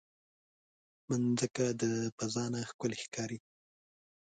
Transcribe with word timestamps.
مځکه 1.07 1.65
د 1.81 1.83
فضا 2.17 2.45
نه 2.53 2.59
ښکلی 2.69 2.97
ښکاري. 3.05 3.37